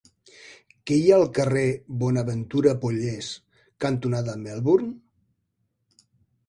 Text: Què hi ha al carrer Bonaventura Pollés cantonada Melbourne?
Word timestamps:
Què 0.89 0.95
hi 1.01 1.11
ha 1.11 1.19
al 1.19 1.25
carrer 1.39 1.65
Bonaventura 2.05 2.73
Pollés 2.85 3.31
cantonada 3.87 4.37
Melbourne? 4.47 4.93